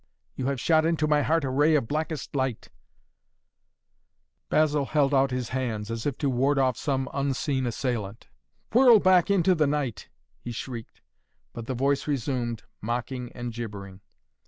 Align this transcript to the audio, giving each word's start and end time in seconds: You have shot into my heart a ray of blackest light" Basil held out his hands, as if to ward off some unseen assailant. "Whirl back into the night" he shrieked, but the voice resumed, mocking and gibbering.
You 0.33 0.47
have 0.47 0.59
shot 0.59 0.83
into 0.83 1.05
my 1.05 1.21
heart 1.21 1.43
a 1.45 1.51
ray 1.51 1.75
of 1.75 1.87
blackest 1.87 2.35
light" 2.35 2.69
Basil 4.49 4.83
held 4.85 5.13
out 5.13 5.29
his 5.29 5.49
hands, 5.49 5.91
as 5.91 6.07
if 6.07 6.17
to 6.17 6.27
ward 6.31 6.57
off 6.57 6.75
some 6.75 7.07
unseen 7.13 7.67
assailant. 7.67 8.27
"Whirl 8.73 8.97
back 8.97 9.29
into 9.29 9.53
the 9.53 9.67
night" 9.67 10.09
he 10.43 10.51
shrieked, 10.51 11.01
but 11.53 11.67
the 11.67 11.75
voice 11.75 12.07
resumed, 12.07 12.63
mocking 12.81 13.31
and 13.33 13.53
gibbering. 13.53 14.01